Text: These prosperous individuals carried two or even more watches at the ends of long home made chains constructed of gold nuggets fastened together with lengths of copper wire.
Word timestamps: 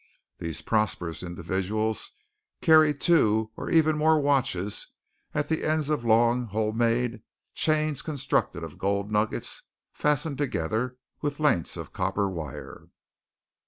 These 0.39 0.63
prosperous 0.63 1.21
individuals 1.21 2.13
carried 2.59 2.99
two 2.99 3.51
or 3.55 3.69
even 3.69 3.99
more 3.99 4.19
watches 4.19 4.87
at 5.31 5.47
the 5.47 5.63
ends 5.63 5.89
of 5.91 6.03
long 6.03 6.45
home 6.45 6.77
made 6.79 7.21
chains 7.53 8.01
constructed 8.01 8.63
of 8.63 8.79
gold 8.79 9.11
nuggets 9.11 9.61
fastened 9.91 10.39
together 10.39 10.97
with 11.21 11.39
lengths 11.39 11.77
of 11.77 11.93
copper 11.93 12.27
wire. 12.27 12.87